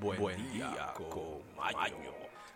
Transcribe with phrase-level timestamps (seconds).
[0.00, 0.92] Buen, día,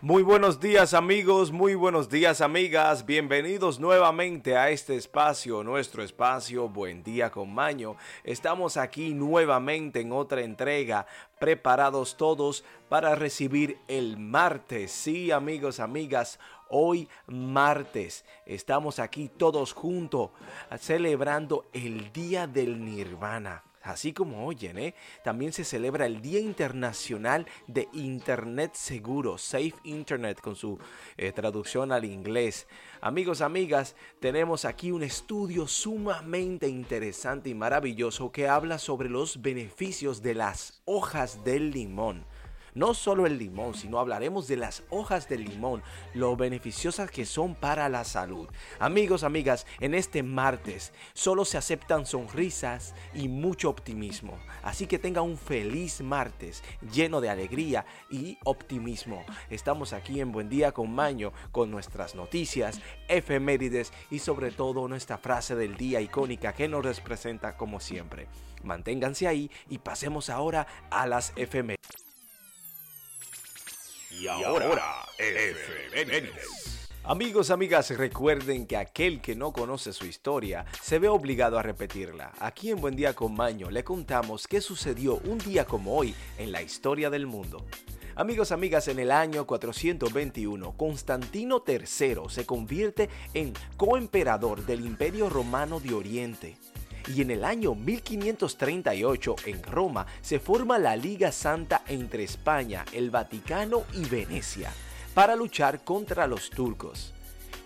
[0.00, 6.68] Muy buenos días amigos, muy buenos días amigas, bienvenidos nuevamente a este espacio, nuestro espacio
[6.68, 7.96] Buen día con Maño.
[8.22, 11.06] Estamos aquí nuevamente en otra entrega,
[11.40, 14.92] preparados todos para recibir el martes.
[14.92, 16.38] Sí amigos, amigas,
[16.68, 18.24] hoy martes.
[18.46, 20.30] Estamos aquí todos juntos
[20.78, 24.94] celebrando el Día del Nirvana así como oyen, ¿eh?
[25.22, 30.78] también se celebra el Día Internacional de Internet Seguro, Safe Internet con su
[31.16, 32.66] eh, traducción al inglés.
[33.00, 40.22] Amigos, amigas, tenemos aquí un estudio sumamente interesante y maravilloso que habla sobre los beneficios
[40.22, 42.24] de las hojas del limón
[42.74, 47.54] no solo el limón, sino hablaremos de las hojas del limón, lo beneficiosas que son
[47.54, 48.48] para la salud.
[48.78, 54.38] Amigos, amigas, en este martes solo se aceptan sonrisas y mucho optimismo.
[54.62, 59.24] Así que tenga un feliz martes lleno de alegría y optimismo.
[59.50, 65.18] Estamos aquí en Buen Día con Maño con nuestras noticias, efemérides y sobre todo nuestra
[65.18, 68.28] frase del día icónica que nos representa como siempre.
[68.62, 72.13] Manténganse ahí y pasemos ahora a las efemérides.
[74.20, 75.06] Y ahora,
[77.02, 82.32] Amigos, amigas, recuerden que aquel que no conoce su historia se ve obligado a repetirla.
[82.38, 86.52] Aquí en Buen Día con Maño le contamos qué sucedió un día como hoy en
[86.52, 87.66] la historia del mundo.
[88.16, 95.80] Amigos, amigas, en el año 421, Constantino III se convierte en coemperador del Imperio Romano
[95.80, 96.56] de Oriente
[97.08, 103.10] y en el año 1538 en Roma se forma la Liga Santa entre España, el
[103.10, 104.72] Vaticano y Venecia
[105.14, 107.12] para luchar contra los turcos.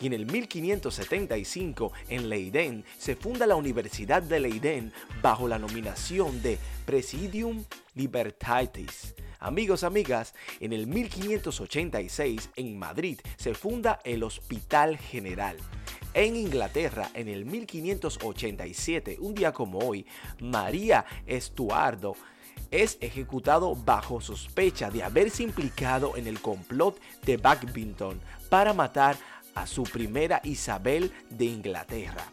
[0.00, 6.42] Y en el 1575 en Leiden se funda la Universidad de Leiden bajo la nominación
[6.42, 9.14] de Presidium Libertatis.
[9.38, 15.56] Amigos, amigas, en el 1586 en Madrid se funda el Hospital General
[16.16, 20.06] en Inglaterra, en el 1587, un día como hoy,
[20.40, 22.16] María Estuardo
[22.70, 28.18] es ejecutado bajo sospecha de haberse implicado en el complot de Badminton
[28.48, 29.18] para matar
[29.54, 32.24] a su primera Isabel de Inglaterra.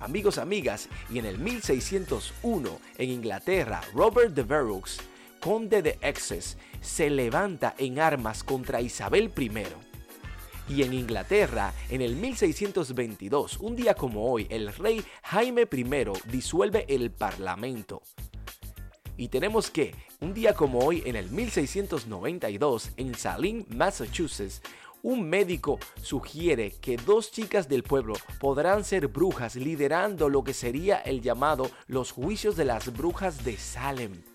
[0.00, 4.98] Amigos, amigas, y en el 1601 en Inglaterra, Robert de Verux,
[5.38, 9.50] conde de Essex, se levanta en armas contra Isabel I
[10.68, 15.84] y en Inglaterra, en el 1622, un día como hoy, el rey Jaime I
[16.30, 18.02] disuelve el parlamento.
[19.16, 24.60] Y tenemos que, un día como hoy, en el 1692, en Salem, Massachusetts,
[25.02, 30.96] un médico sugiere que dos chicas del pueblo podrán ser brujas liderando lo que sería
[30.96, 34.33] el llamado los juicios de las brujas de Salem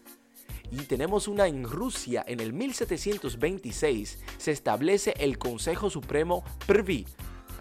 [0.71, 7.05] y tenemos una en Rusia en el 1726 se establece el Consejo Supremo Prvi,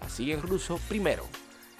[0.01, 1.25] así en ruso primero.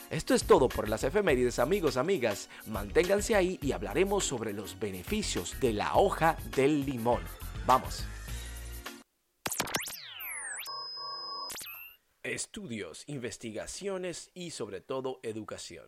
[0.09, 2.50] Esto es todo por las efemérides amigos, amigas.
[2.66, 7.22] Manténganse ahí y hablaremos sobre los beneficios de la hoja del limón.
[7.67, 8.06] Vamos.
[12.23, 15.85] Estudios, investigaciones y sobre todo educación.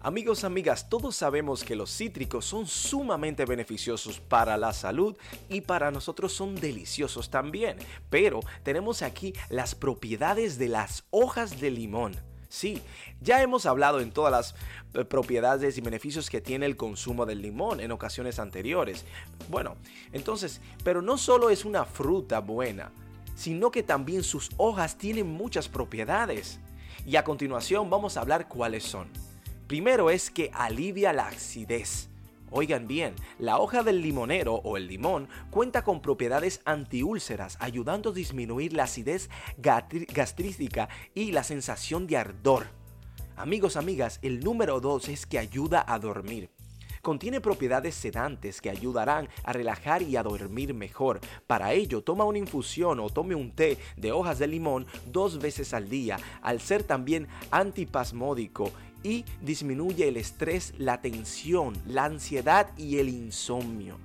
[0.00, 5.16] Amigos, amigas, todos sabemos que los cítricos son sumamente beneficiosos para la salud
[5.48, 7.78] y para nosotros son deliciosos también.
[8.08, 12.14] Pero tenemos aquí las propiedades de las hojas de limón.
[12.48, 12.80] Sí,
[13.20, 14.54] ya hemos hablado en todas las
[14.94, 19.04] eh, propiedades y beneficios que tiene el consumo del limón en ocasiones anteriores.
[19.48, 19.74] Bueno,
[20.12, 22.92] entonces, pero no solo es una fruta buena,
[23.34, 26.60] sino que también sus hojas tienen muchas propiedades.
[27.04, 29.08] Y a continuación vamos a hablar cuáles son.
[29.68, 32.08] Primero es que alivia la acidez.
[32.50, 38.14] Oigan bien, la hoja del limonero o el limón cuenta con propiedades antiúlceras, ayudando a
[38.14, 39.28] disminuir la acidez
[39.58, 42.68] gastrística y la sensación de ardor.
[43.36, 46.48] Amigos, amigas, el número 2 es que ayuda a dormir.
[47.02, 51.20] Contiene propiedades sedantes que ayudarán a relajar y a dormir mejor.
[51.46, 55.74] Para ello, toma una infusión o tome un té de hojas de limón dos veces
[55.74, 58.72] al día, al ser también antipasmódico
[59.02, 63.98] y disminuye el estrés, la tensión, la ansiedad y el insomnio.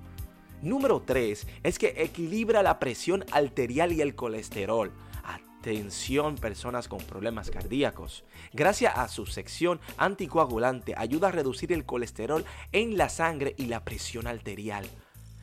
[0.62, 4.92] Número 3 es que equilibra la presión arterial y el colesterol.
[5.22, 8.24] Atención personas con problemas cardíacos.
[8.52, 13.84] Gracias a su sección anticoagulante ayuda a reducir el colesterol en la sangre y la
[13.84, 14.86] presión arterial.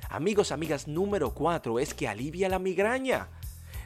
[0.10, 3.30] Amigos, amigas, número 4 es que alivia la migraña.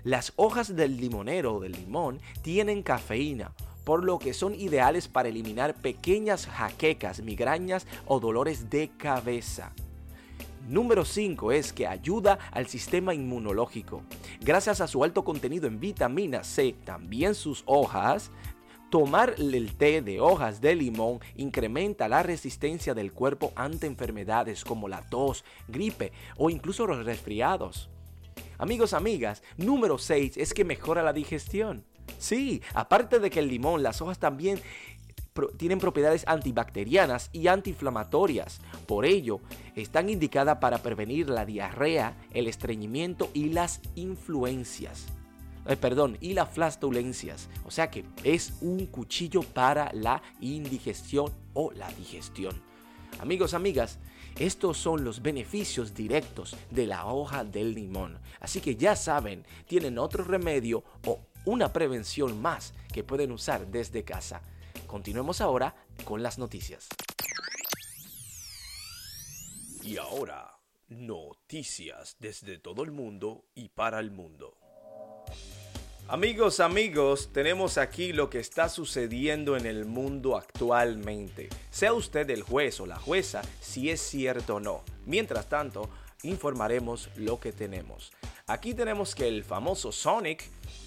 [0.04, 3.54] Las hojas del limonero o del limón tienen cafeína,
[3.86, 9.72] por lo que son ideales para eliminar pequeñas jaquecas, migrañas o dolores de cabeza.
[10.68, 14.02] Número 5 es que ayuda al sistema inmunológico.
[14.42, 18.32] Gracias a su alto contenido en vitamina C, también sus hojas,
[18.90, 24.88] tomar el té de hojas de limón incrementa la resistencia del cuerpo ante enfermedades como
[24.88, 27.90] la tos, gripe o incluso los resfriados.
[28.58, 31.86] Amigos, amigas, número 6 es que mejora la digestión.
[32.18, 34.60] Sí, aparte de que el limón, las hojas también
[35.58, 38.62] tienen propiedades antibacterianas y antiinflamatorias.
[38.88, 39.42] Por ello,
[39.76, 45.08] están indicadas para prevenir la diarrea, el estreñimiento y las influencias.
[45.68, 47.50] Eh, perdón, y las flatulencias.
[47.66, 52.62] O sea que es un cuchillo para la indigestión o la digestión.
[53.20, 53.98] Amigos, amigas,
[54.38, 58.20] estos son los beneficios directos de la hoja del limón.
[58.40, 64.04] Así que ya saben, tienen otro remedio o una prevención más que pueden usar desde
[64.04, 64.42] casa.
[64.88, 66.88] Continuemos ahora con las noticias.
[69.84, 70.52] Y ahora,
[70.90, 74.58] noticias desde todo el mundo y para el mundo.
[76.08, 81.50] Amigos, amigos, tenemos aquí lo que está sucediendo en el mundo actualmente.
[81.72, 84.84] Sea usted el juez o la jueza, si es cierto o no.
[85.08, 85.90] Mientras tanto,
[86.22, 88.12] informaremos lo que tenemos.
[88.48, 90.44] Aquí tenemos que el famoso Sonic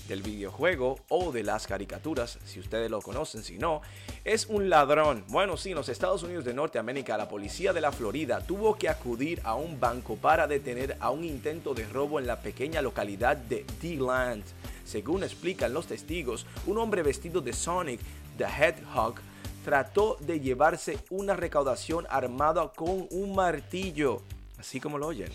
[0.06, 3.82] del videojuego o de las caricaturas, si ustedes lo conocen, si no,
[4.24, 5.24] es un ladrón.
[5.26, 8.88] Bueno, sí, en los Estados Unidos de Norteamérica, la policía de la Florida tuvo que
[8.88, 13.36] acudir a un banco para detener a un intento de robo en la pequeña localidad
[13.36, 14.44] de D-Land.
[14.84, 18.00] Según explican los testigos, un hombre vestido de Sonic
[18.36, 19.16] the Hedgehog
[19.64, 24.22] trató de llevarse una recaudación armada con un martillo.
[24.60, 25.32] Así como lo oyen,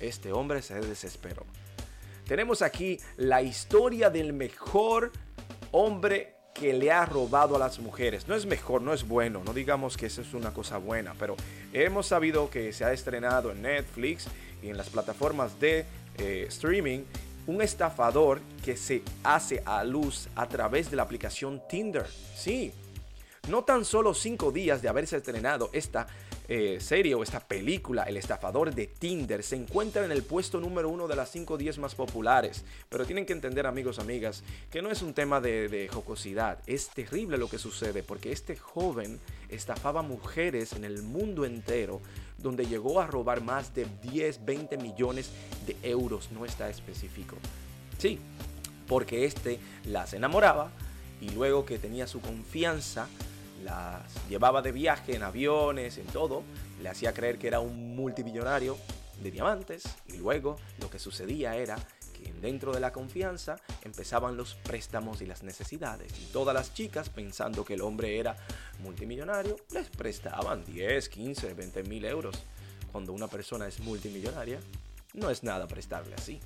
[0.00, 1.44] este hombre se desesperó.
[2.30, 5.10] Tenemos aquí la historia del mejor
[5.72, 8.28] hombre que le ha robado a las mujeres.
[8.28, 11.34] No es mejor, no es bueno, no digamos que eso es una cosa buena, pero
[11.72, 14.28] hemos sabido que se ha estrenado en Netflix
[14.62, 15.84] y en las plataformas de
[16.18, 17.00] eh, streaming
[17.48, 22.06] un estafador que se hace a luz a través de la aplicación Tinder.
[22.36, 22.72] Sí,
[23.48, 26.06] no tan solo cinco días de haberse estrenado esta
[26.52, 30.88] eh, serie o esta película, El estafador de Tinder, se encuentra en el puesto número
[30.88, 32.64] uno de las 5 10 más populares.
[32.88, 36.58] Pero tienen que entender, amigos, amigas, que no es un tema de, de jocosidad.
[36.66, 42.00] Es terrible lo que sucede porque este joven estafaba mujeres en el mundo entero,
[42.36, 45.30] donde llegó a robar más de 10, 20 millones
[45.68, 46.32] de euros.
[46.32, 47.36] No está específico.
[47.98, 48.18] Sí,
[48.88, 50.72] porque este las enamoraba
[51.20, 53.06] y luego que tenía su confianza,
[53.64, 56.42] las llevaba de viaje en aviones, en todo,
[56.82, 58.76] le hacía creer que era un multimillonario
[59.22, 61.76] de diamantes y luego lo que sucedía era
[62.14, 67.08] que dentro de la confianza empezaban los préstamos y las necesidades y todas las chicas
[67.10, 68.36] pensando que el hombre era
[68.82, 72.36] multimillonario les prestaban 10, 15, 20 mil euros.
[72.92, 74.58] Cuando una persona es multimillonaria
[75.14, 76.40] no es nada prestarle así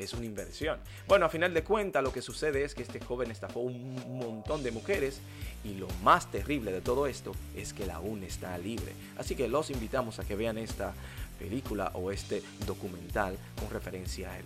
[0.00, 0.78] es una inversión.
[1.06, 4.62] Bueno, a final de cuentas lo que sucede es que este joven estafó un montón
[4.62, 5.20] de mujeres
[5.64, 8.92] y lo más terrible de todo esto es que la aún está libre.
[9.18, 10.94] Así que los invitamos a que vean esta
[11.38, 14.44] película o este documental con referencia a él.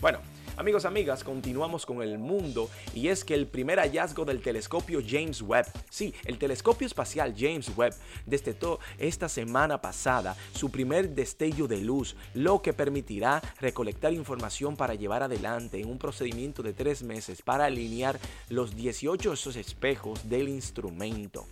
[0.00, 0.20] Bueno,
[0.58, 5.40] Amigos, amigas, continuamos con el mundo y es que el primer hallazgo del telescopio James
[5.40, 7.94] Webb, sí, el telescopio espacial James Webb,
[8.26, 14.96] destetó esta semana pasada su primer destello de luz, lo que permitirá recolectar información para
[14.96, 20.48] llevar adelante en un procedimiento de tres meses para alinear los 18 esos espejos del
[20.48, 21.46] instrumento.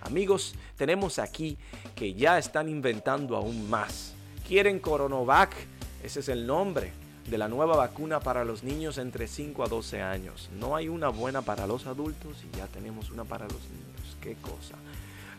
[0.00, 1.58] Amigos, tenemos aquí
[1.94, 4.14] que ya están inventando aún más.
[4.48, 5.54] ¿Quieren Coronovac?
[6.02, 10.02] Ese es el nombre de la nueva vacuna para los niños entre 5 a 12
[10.02, 10.50] años.
[10.58, 14.16] No hay una buena para los adultos y ya tenemos una para los niños.
[14.20, 14.74] Qué cosa.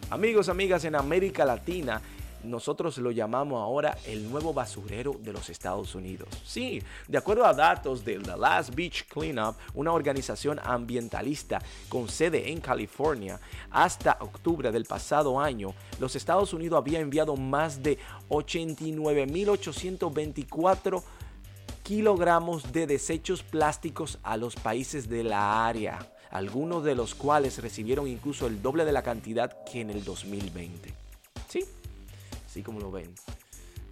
[0.10, 2.02] Amigos, amigas, en América Latina
[2.44, 6.30] nosotros lo llamamos ahora el nuevo basurero de los Estados Unidos.
[6.46, 12.52] Sí, de acuerdo a datos de The Last Beach Cleanup, una organización ambientalista con sede
[12.52, 13.40] en California,
[13.72, 17.98] hasta octubre del pasado año, los Estados Unidos había enviado más de
[18.30, 21.04] 89.824
[21.88, 28.10] kilogramos de desechos plásticos a los países de la área, algunos de los cuales recibieron
[28.10, 30.94] incluso el doble de la cantidad que en el 2020.
[31.48, 31.64] ¿Sí?
[32.46, 33.16] Así como lo ven.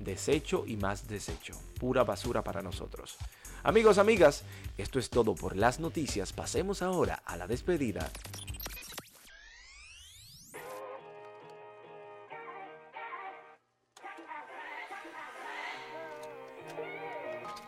[0.01, 1.53] Desecho y más desecho.
[1.79, 3.15] Pura basura para nosotros.
[3.63, 4.43] Amigos, amigas,
[4.77, 6.33] esto es todo por las noticias.
[6.33, 8.11] Pasemos ahora a la despedida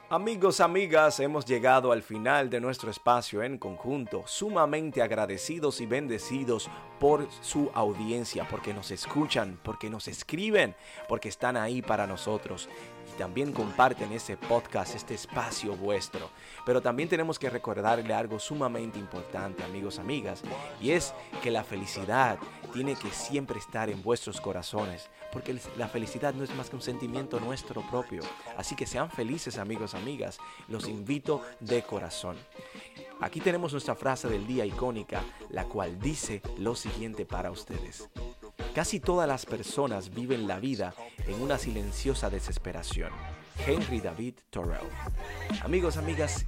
[0.10, 6.70] Amigos, amigas, hemos llegado al final de nuestro espacio en conjunto, sumamente agradecidos y bendecidos
[7.00, 10.76] por su audiencia, porque nos escuchan, porque nos escriben,
[11.08, 12.70] porque están ahí para nosotros
[13.14, 16.30] y también comparten ese podcast, este espacio vuestro.
[16.66, 20.42] Pero también tenemos que recordarle algo sumamente importante, amigos, amigas,
[20.82, 22.38] y es que la felicidad
[22.74, 26.82] tiene que siempre estar en vuestros corazones, porque la felicidad no es más que un
[26.82, 28.22] sentimiento nuestro propio.
[28.58, 32.38] Así que sean felices, amigos, amigas, los invito de corazón.
[33.20, 38.10] Aquí tenemos nuestra frase del día icónica, la cual dice lo siguiente para ustedes.
[38.76, 40.94] Casi todas las personas viven la vida
[41.26, 43.12] en una silenciosa desesperación.
[43.66, 44.86] Henry David Thoreau.
[45.64, 46.46] Amigos, amigas,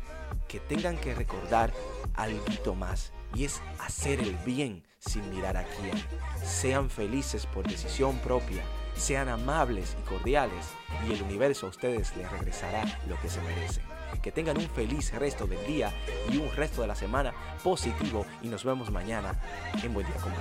[0.48, 1.74] que tengan que recordar
[2.14, 5.98] algo más y es hacer el bien sin mirar a quién.
[6.44, 8.64] Sean felices por decisión propia,
[8.96, 10.66] sean amables y cordiales
[11.08, 13.99] y el universo a ustedes les regresará lo que se merecen.
[14.22, 15.92] Que tengan un feliz resto del día
[16.32, 18.25] y un resto de la semana positivo.
[18.42, 19.39] Y nos vemos mañana
[19.82, 20.34] en Buen Día con